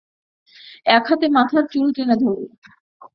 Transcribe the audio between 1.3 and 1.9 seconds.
মাথার চুল